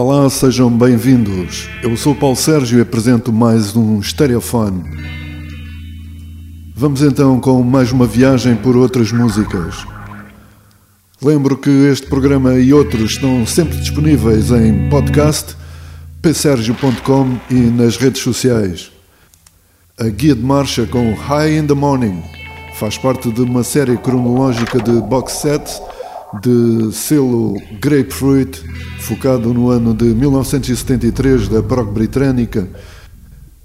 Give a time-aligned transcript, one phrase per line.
[0.00, 1.68] Olá, sejam bem-vindos.
[1.82, 4.84] Eu sou Paulo Sérgio e apresento mais um Stereofone.
[6.72, 9.84] Vamos então com mais uma viagem por outras músicas.
[11.20, 15.56] Lembro que este programa e outros estão sempre disponíveis em podcast,
[16.22, 18.92] psergio.com e nas redes sociais.
[19.98, 22.22] A guia de marcha com High in the Morning
[22.74, 25.82] faz parte de uma série cronológica de box sets
[26.42, 28.62] de selo Grapefruit,
[29.00, 32.68] focado no ano de 1973 da prog britânica,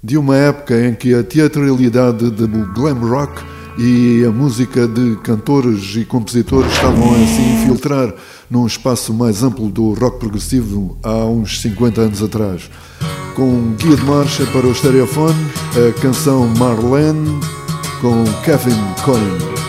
[0.02, 3.42] de uma época em que a teatralidade do glam rock
[3.78, 8.14] e a música de cantores e compositores estavam a se infiltrar
[8.50, 12.70] num espaço mais amplo do rock progressivo há uns 50 anos atrás.
[13.34, 15.46] Com guia de marcha para o stereofone,
[15.76, 17.40] a canção Marlene
[18.00, 19.63] com Kevin Collins.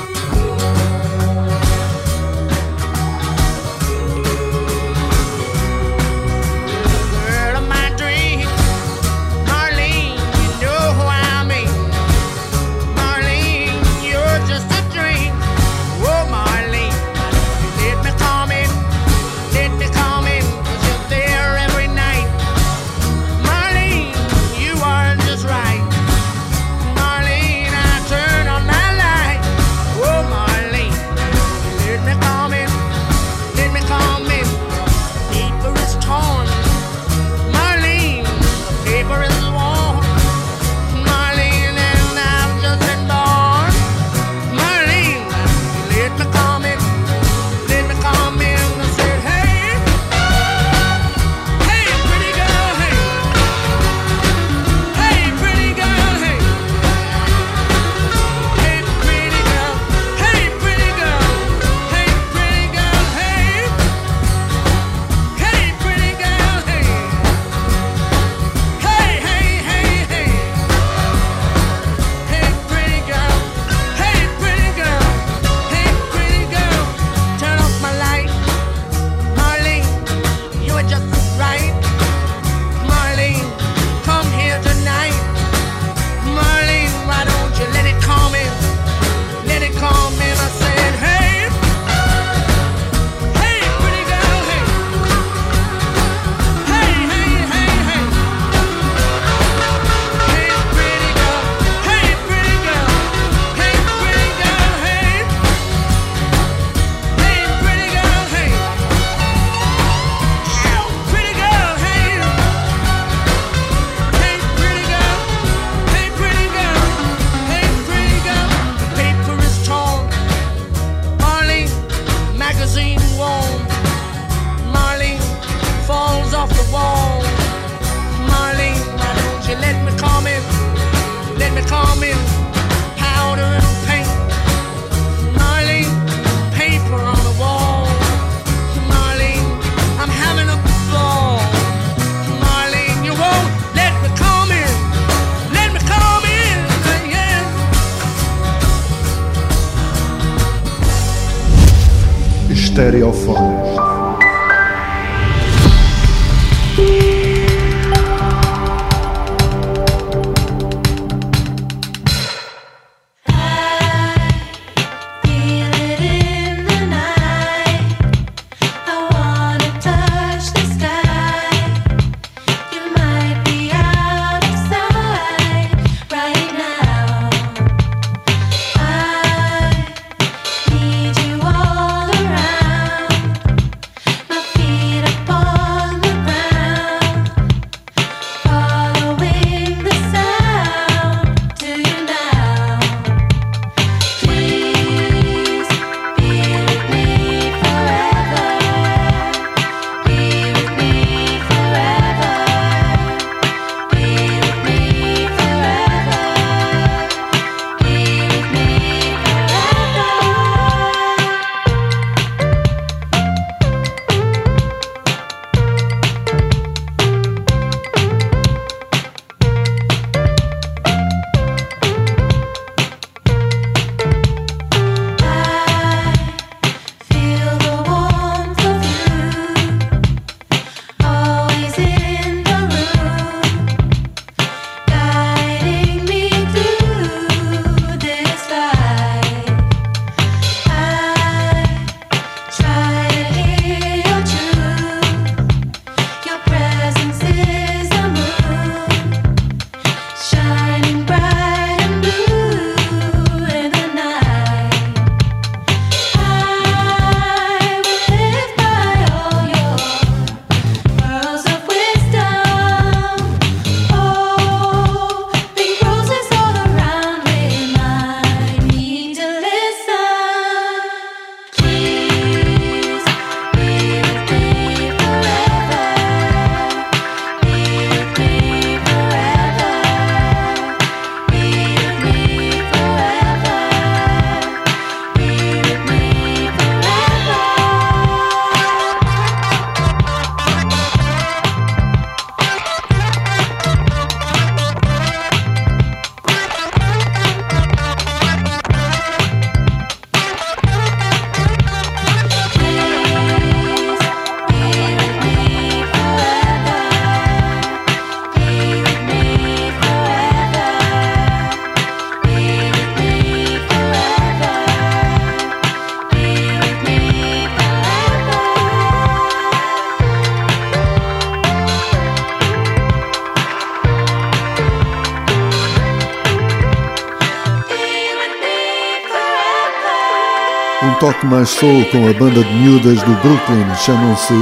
[331.60, 334.34] Soul com a banda de miúdas do Brooklyn, chamam-se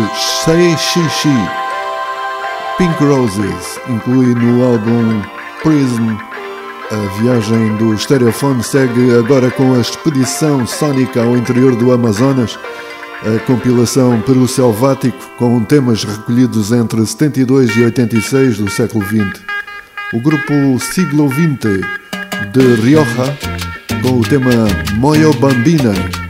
[0.43, 1.29] Sei Xixi.
[2.77, 5.21] Pink Roses inclui no álbum
[5.61, 6.17] Prism.
[6.91, 12.57] A viagem do Stereophone segue agora com a expedição sónica ao interior do Amazonas,
[13.21, 19.39] a compilação Peru Selvático com temas recolhidos entre 72 e 86 do século XX.
[20.13, 21.85] O grupo Siglo XX
[22.51, 23.37] de Rioja
[24.01, 24.51] com o tema
[24.95, 26.22] Moyo Bambina.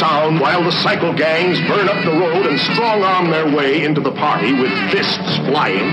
[0.00, 4.00] Sound while the cycle gangs burn up the road and strong arm their way into
[4.00, 5.92] the party with fists flying,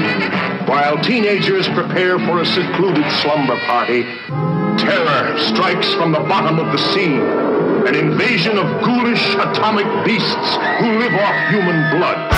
[0.68, 4.04] while teenagers prepare for a secluded slumber party,
[4.78, 7.16] terror strikes from the bottom of the sea.
[7.88, 12.37] An invasion of ghoulish atomic beasts who live off human blood.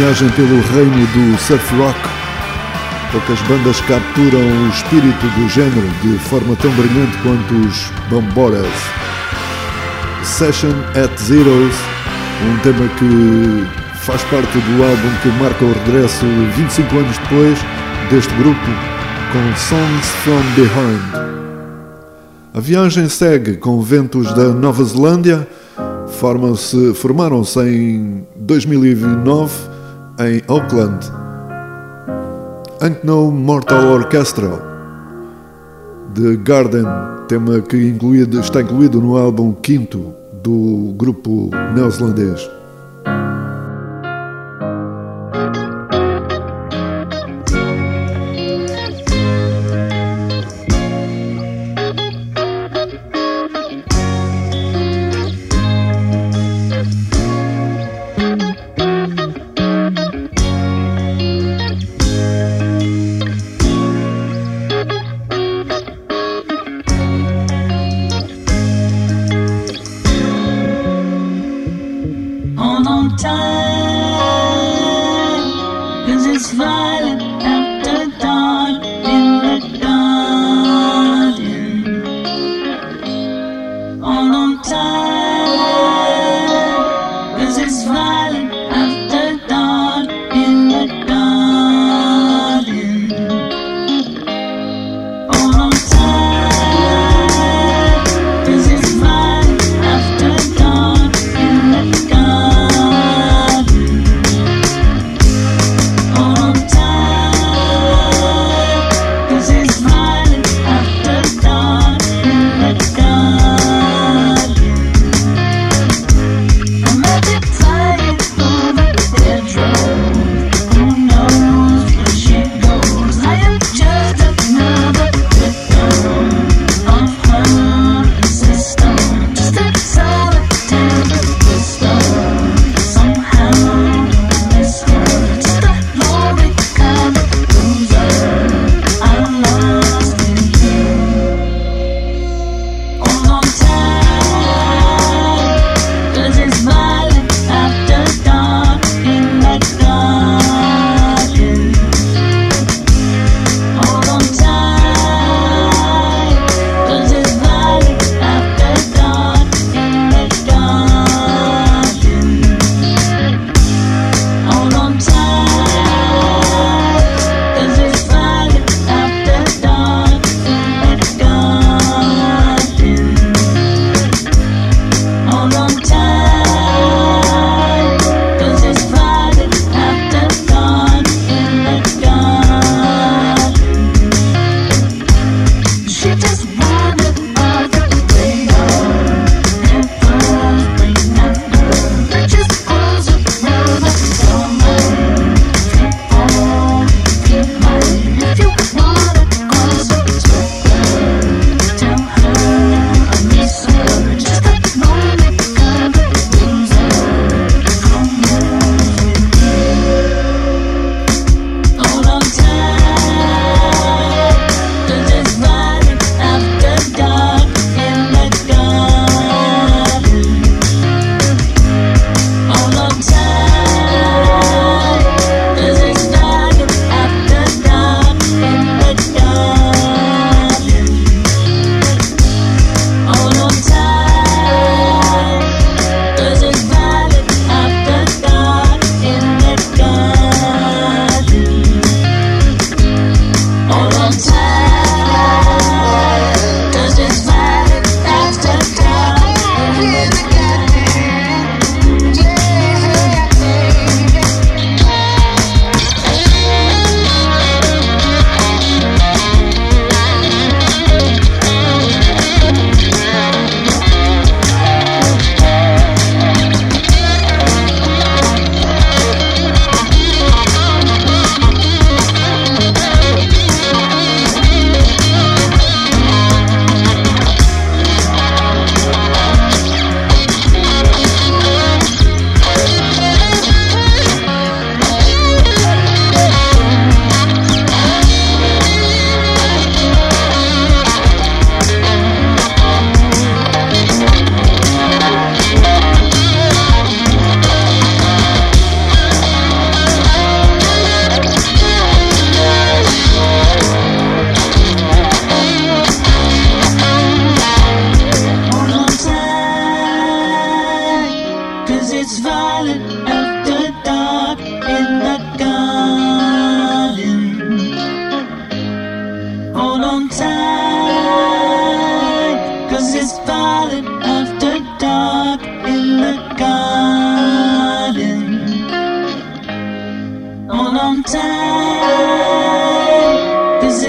[0.00, 1.98] Viagem pelo reino do surf rock.
[3.12, 8.64] Poucas bandas capturam o espírito do género de forma tão brilhante quanto os Bamboras.
[10.22, 11.74] Session at Zeros,
[12.48, 13.66] um tema que
[13.98, 16.24] faz parte do álbum que marca o regresso
[16.56, 17.58] 25 anos depois
[18.10, 18.70] deste grupo
[19.32, 21.30] com Songs from Behind.
[22.54, 25.46] A viagem segue com ventos da Nova Zelândia,
[26.94, 29.79] formaram-se em 2009
[30.26, 31.10] em Auckland.
[32.82, 34.50] Unknown Mortal Orchestra
[36.14, 36.84] The Garden,
[37.28, 40.12] tema que incluído, está incluído no álbum quinto
[40.42, 42.59] do grupo neozelandês.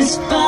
[0.02, 0.41] is.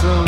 [0.00, 0.21] 走。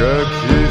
[0.00, 0.69] jak się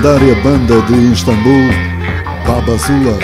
[0.00, 1.68] lendária banda de Istambul,
[2.46, 3.18] Baba Sula.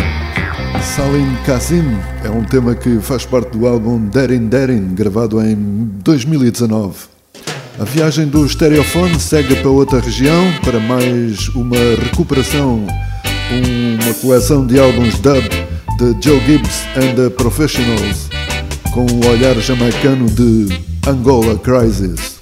[0.83, 5.55] Salim Kazim é um tema que faz parte do álbum Derin Derin, gravado em
[6.05, 6.95] 2019.
[7.81, 12.87] A viagem do Stereophone segue para outra região para mais uma recuperação,
[13.51, 15.49] uma coleção de álbuns dub
[15.99, 18.29] de Joe Gibbs and the Professionals,
[18.93, 22.36] com o olhar jamaicano de Angola Crisis.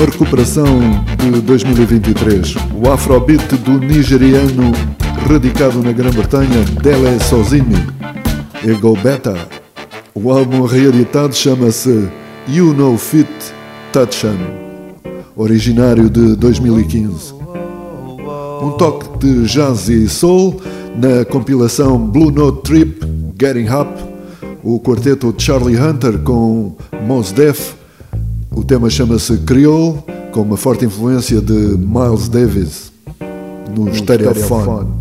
[0.00, 0.64] Uma recuperação
[1.18, 2.54] de 2023.
[2.74, 4.72] O afrobeat do nigeriano
[5.28, 7.76] radicado na Grã-Bretanha, Dele Sozini,
[8.66, 9.36] Ego Beta.
[10.14, 12.08] O álbum reeditado chama-se
[12.48, 13.28] You Know Fit
[13.92, 14.38] Touchan,
[15.36, 17.34] originário de 2015.
[18.62, 20.62] Um toque de jazz e soul
[20.96, 23.04] na compilação Blue Note Trip
[23.38, 24.02] Getting Up,
[24.64, 26.74] o quarteto Charlie Hunter com
[27.06, 27.79] Mos Def
[28.54, 29.98] o tema chama-se Creole,
[30.32, 32.92] com uma forte influência de Miles Davis
[33.76, 34.99] no, no Stereophone.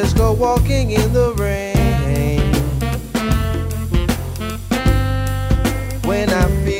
[0.00, 1.74] Just go walking in the rain.
[6.04, 6.77] When I feel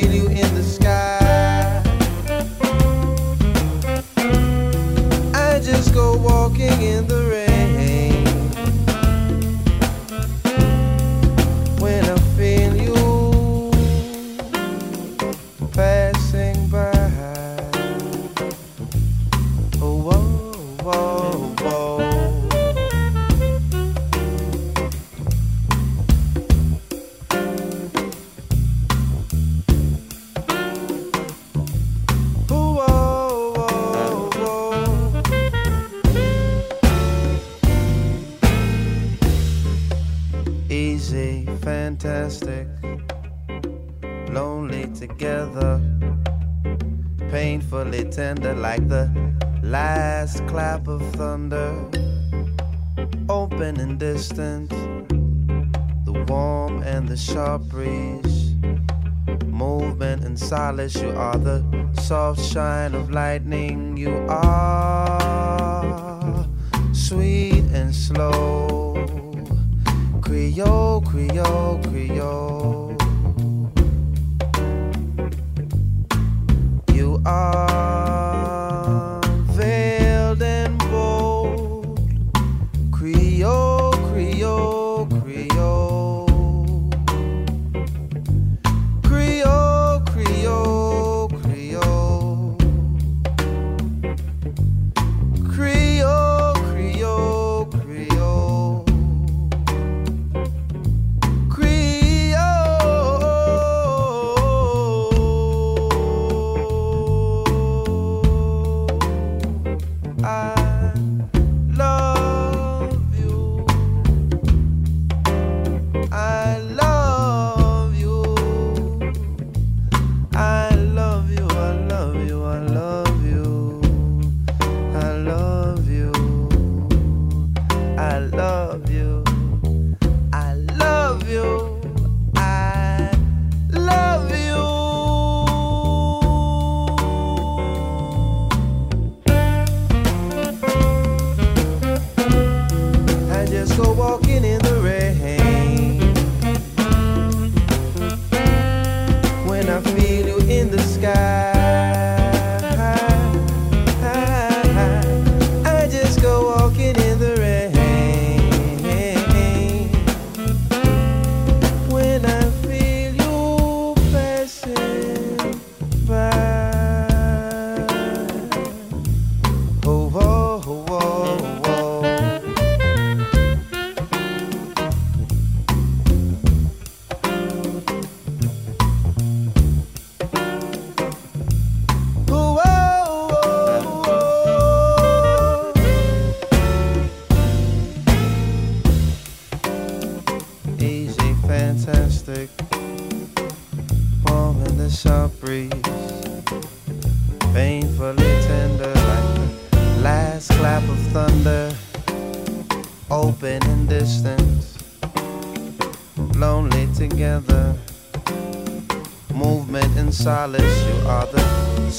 [60.79, 61.61] You are the
[62.01, 63.97] soft shine of lightning.
[63.97, 64.98] You are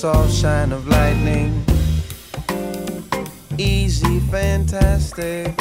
[0.00, 1.62] soft shine of lightning.
[3.58, 5.52] Easy, fantastic,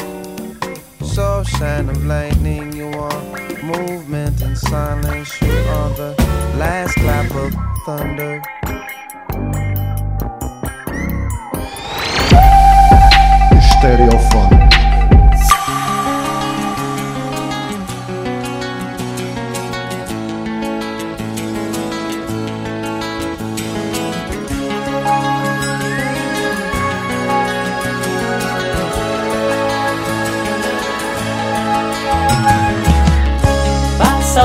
[1.02, 2.72] soft shine of lightning.
[2.72, 3.22] You are
[3.62, 6.14] movement in silence, you are the
[6.56, 7.52] last clap of
[7.84, 8.40] thunder.
[13.60, 14.59] Estereofone.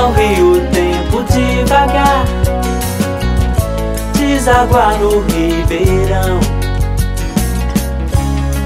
[0.06, 2.24] Passa o tempo devagar.
[4.16, 6.38] Deságua no ribeirão.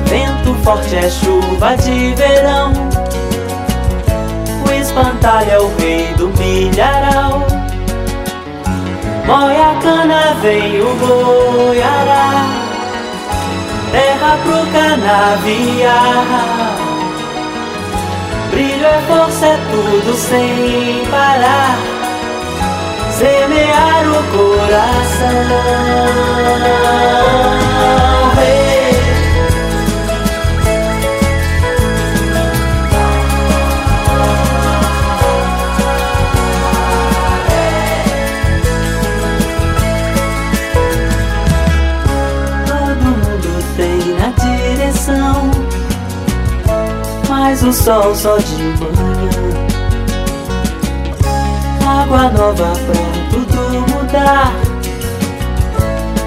[0.04, 2.72] Vento forte é chuva de verão.
[4.68, 7.46] O espantalho é o rei do milharal.
[9.26, 12.44] Mói a cana, vem o goiará.
[13.90, 16.69] Terra pro canavial
[18.50, 21.78] Brilho é força, é tudo sem parar.
[23.12, 25.50] Semear o coração.
[47.50, 49.30] Mas o sol só de manhã.
[51.84, 54.52] Água nova pra tudo mudar.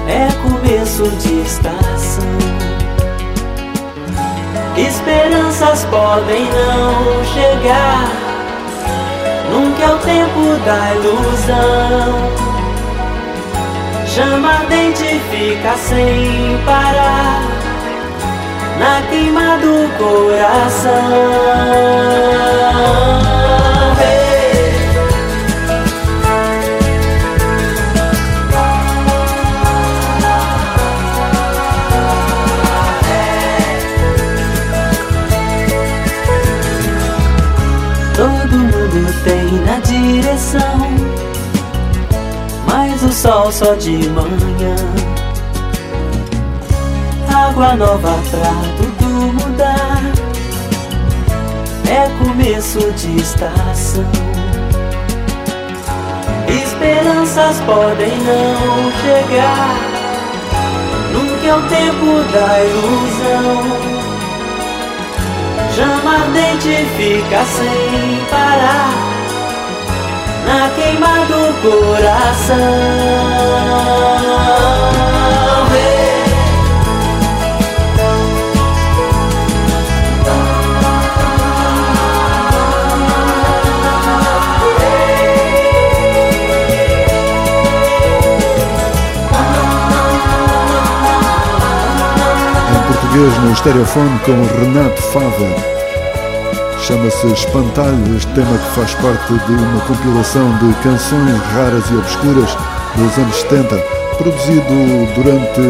[0.06, 2.24] É começo de estação.
[4.76, 8.06] Esperanças podem não chegar.
[9.50, 12.44] Nunca é o tempo da ilusão.
[14.06, 17.53] Chama ardente fica sem parar
[18.78, 21.44] na queima do coração.
[38.16, 40.88] Todo mundo tem na direção,
[42.66, 45.13] mas o sol só de manhã
[47.54, 50.02] água nova pra tudo mudar.
[51.88, 54.04] É começo de estação.
[56.48, 59.76] Esperanças podem não chegar.
[61.12, 63.62] Nunca é o tempo da ilusão.
[65.76, 68.90] Chama ardente fica sem parar.
[70.44, 73.14] Na queima do coração.
[93.14, 95.54] Português no estereofone com Renato Fava.
[96.80, 102.50] Chama-se Espantalho, este tema que faz parte de uma compilação de canções raras e obscuras
[102.96, 103.78] dos anos 70,
[104.18, 105.60] produzido durante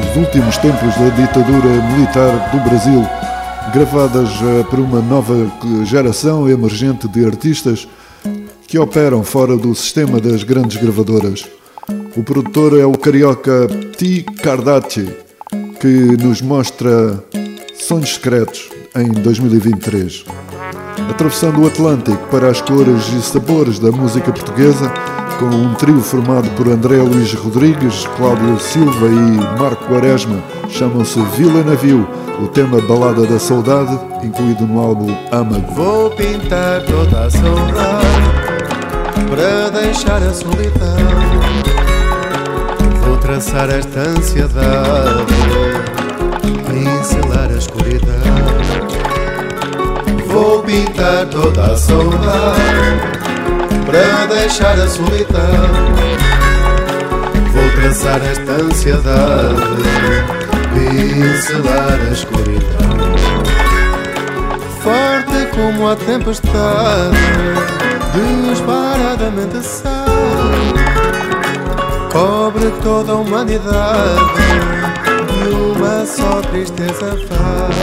[0.00, 3.06] os últimos tempos da ditadura militar do Brasil,
[3.72, 5.34] gravadas eh, por uma nova
[5.84, 7.86] geração emergente de artistas
[8.66, 11.46] que operam fora do sistema das grandes gravadoras.
[12.16, 14.24] O produtor é o carioca T.
[14.42, 15.21] Cardacci
[15.82, 17.20] que nos mostra
[17.74, 20.24] Sonhos Secretos em 2023.
[21.10, 24.88] Atravessando o Atlântico para as cores e sabores da música portuguesa,
[25.40, 31.64] com um trio formado por André Luís Rodrigues, Cláudio Silva e Marco Quaresma, chamam-se Vila
[31.64, 32.08] Navio,
[32.40, 35.74] o tema Balada da Saudade, incluído no álbum Âmago.
[35.74, 38.06] Vou pintar toda a saudade
[39.28, 41.42] para deixar a solidão.
[43.04, 45.71] Vou traçar esta ansiedade,
[46.42, 48.12] pincelar a escuridão.
[50.26, 52.62] Vou pintar toda a saudade
[53.86, 55.68] para deixar a solidão.
[57.52, 59.56] Vou traçar esta ansiedade,
[60.74, 62.92] pincelar a escuridão.
[64.82, 67.16] Forte como a tempestade,
[68.14, 70.81] desparadamente sai
[72.12, 74.20] Pobre toda a humanidade
[75.30, 77.76] E uma só tristeza faz.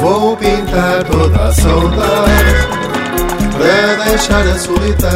[0.00, 2.66] Vou pintar toda a saudade
[3.58, 5.10] Para deixar a solidão.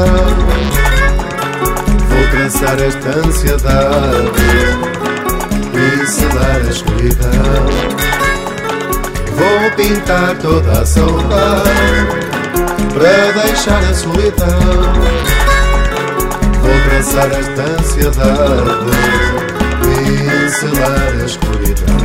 [2.11, 4.33] Vou traçar esta ansiedade
[5.73, 7.33] E selar a escuridão.
[9.35, 12.27] Vou pintar toda a saudade
[12.93, 15.36] para deixar a solidão.
[16.67, 18.87] Vou traçar esta ansiedade
[20.51, 21.97] selar a escuridão.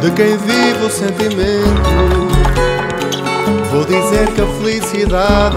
[0.00, 2.21] De quem vive o sentimento.
[3.92, 5.56] Dizer que a felicidade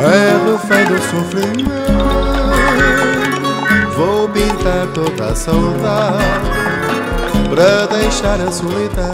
[0.00, 1.68] é refém do sofrimento.
[3.94, 6.24] Vou pintar toda a saudade
[7.50, 9.12] para deixar a solidão.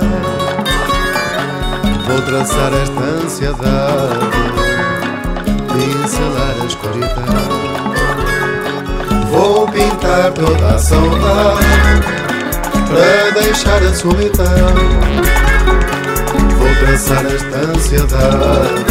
[2.07, 4.45] Vou traçar esta ansiedade
[6.07, 7.11] selar a escuridão.
[9.31, 11.65] Vou pintar toda a saudade
[12.87, 15.44] para deixar a solidão.
[16.85, 18.85] Traçar esta ansiedade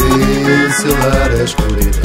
[0.00, 2.03] e selar a escuridão.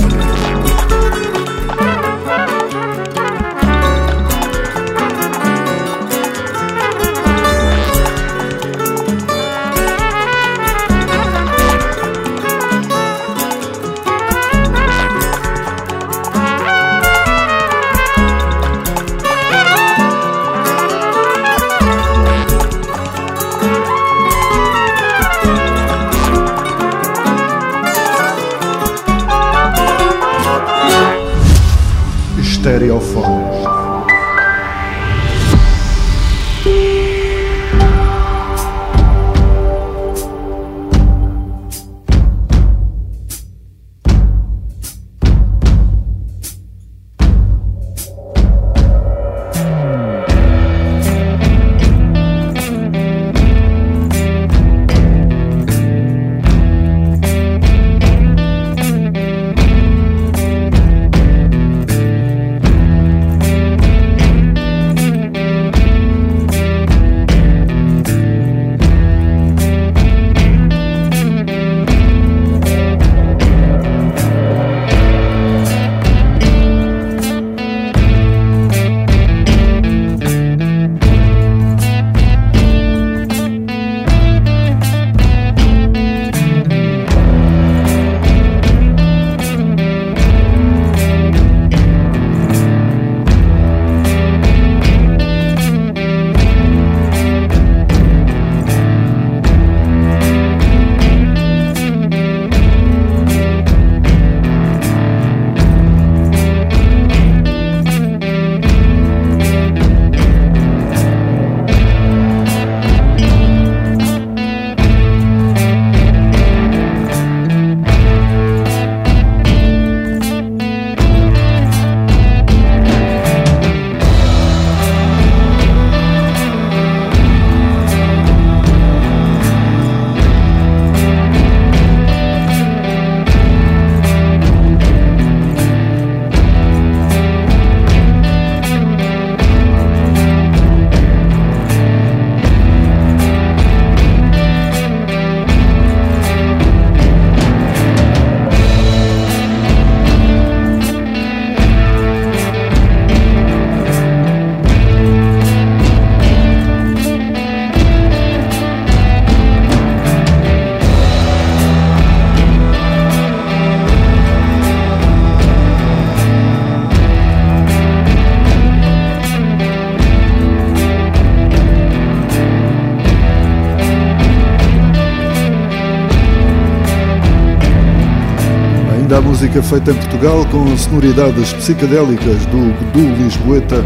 [179.39, 182.57] Música feita em Portugal com sonoridades psicadélicas do
[182.91, 183.85] Gdu Lisboeta,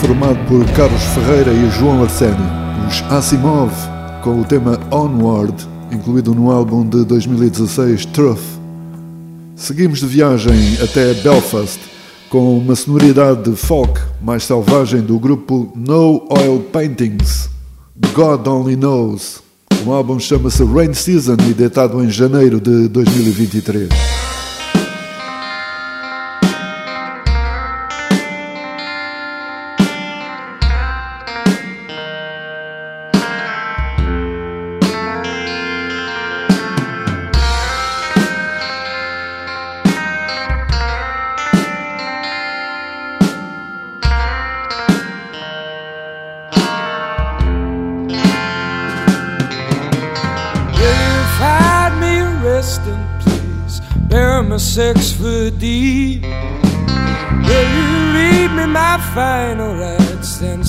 [0.00, 2.46] formado por Carlos Ferreira e João Arsénio.
[2.88, 3.70] Os Asimov,
[4.22, 8.40] com o tema Onward, incluído no álbum de 2016 Truth.
[9.54, 11.78] Seguimos de viagem até Belfast,
[12.30, 17.50] com uma sonoridade de folk mais selvagem do grupo No Oil Paintings.
[18.14, 19.42] God Only Knows.
[19.84, 24.11] O álbum chama-se Rain Season e datado em janeiro de 2023.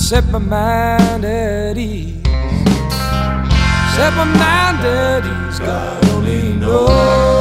[0.04, 2.12] Set my mind at ease?
[3.96, 5.58] Set my mind at ease.
[5.58, 7.33] God only knows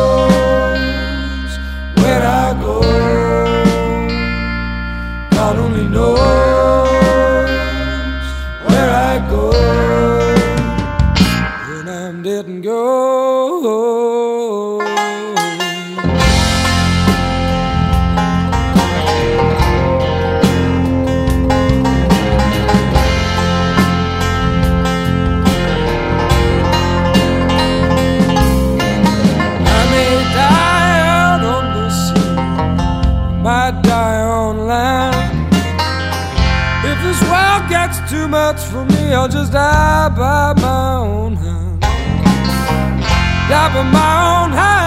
[38.53, 41.81] much for me, I'll just die by my own hand.
[41.81, 44.82] Die by my own hand.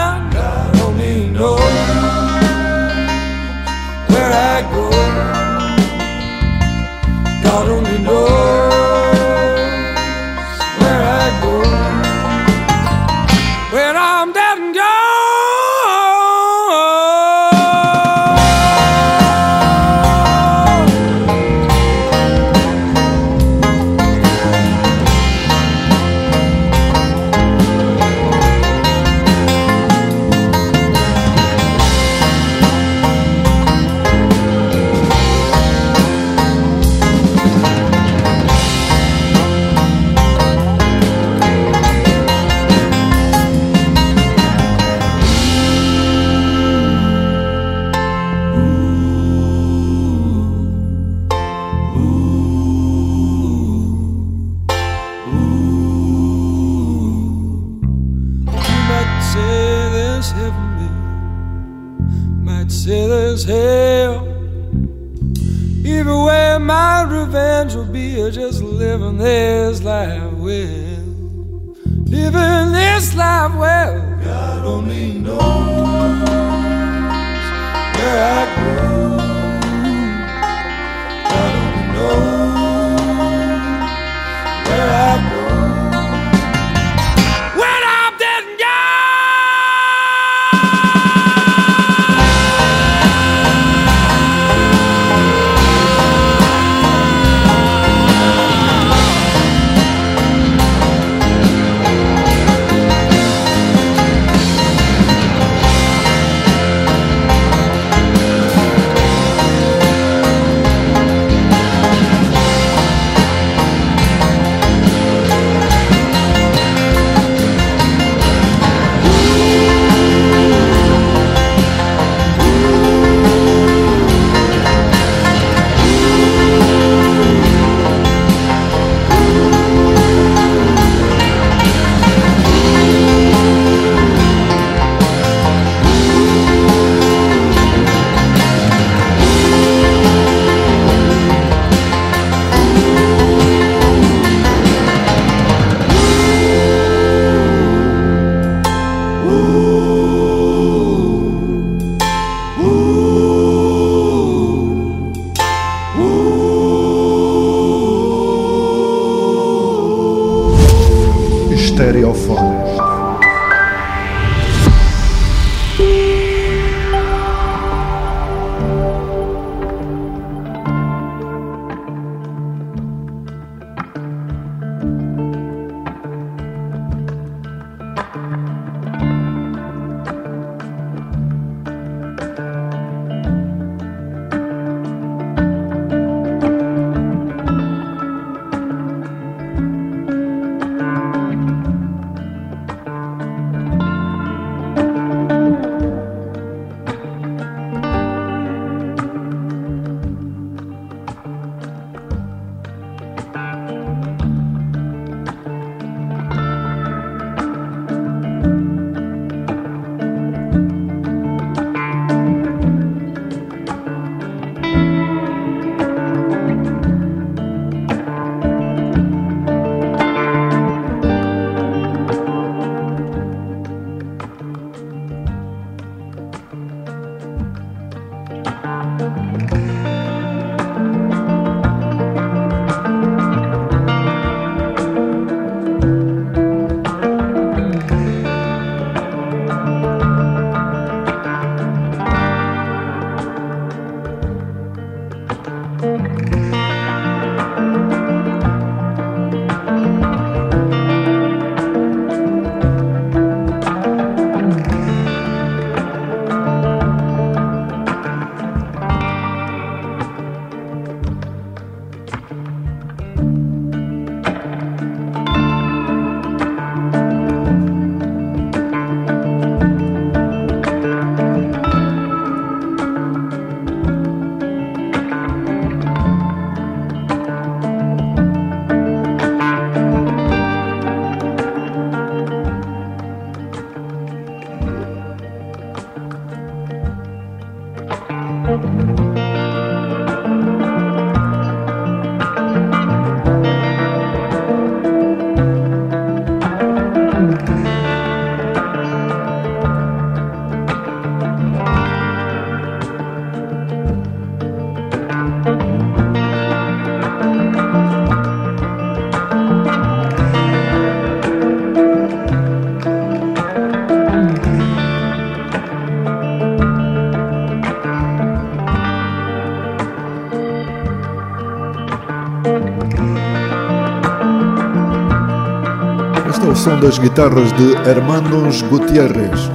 [326.66, 329.48] Som das guitarras de Hermanos Gutierrez,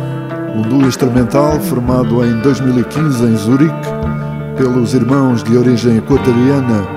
[0.56, 3.90] um duo instrumental formado em 2015 em Zurique
[4.56, 6.88] pelos irmãos de origem equatoriana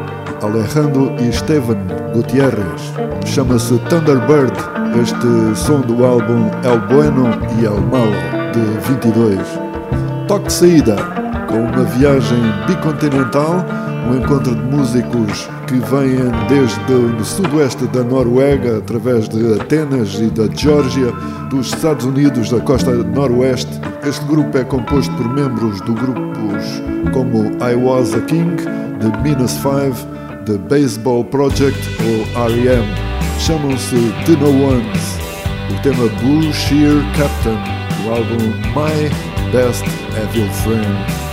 [0.40, 1.78] Alejandro e Esteban
[2.14, 2.92] Gutierrez.
[3.26, 4.56] Chama-se Thunderbird,
[5.02, 8.14] este som do álbum El Bueno e El Malo,
[8.52, 9.40] de 22.
[10.28, 10.96] Toque de saída,
[11.48, 12.38] com uma viagem
[12.68, 13.66] bicontinental,
[14.08, 20.26] um encontro de músicos que vêm desde o sudoeste da Noruega, através de Atenas e
[20.26, 21.10] da Geórgia,
[21.50, 23.80] dos Estados Unidos, da costa noroeste.
[24.06, 26.82] Este grupo é composto por membros de grupos
[27.12, 28.56] como I Was a King,
[29.00, 29.94] The Minus Five,
[30.46, 32.86] The Baseball Project ou R.E.M.
[33.38, 35.18] Chamam-se The No Ones.
[35.70, 37.58] O tema Blue Sheer Captain,
[38.02, 39.10] do álbum My
[39.52, 39.84] Best
[40.16, 41.23] Evil Friend.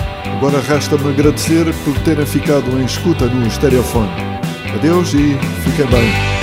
[0.41, 4.09] Agora resta-me agradecer por terem ficado em escuta no estereofone.
[4.73, 6.40] Adeus e fiquem bem.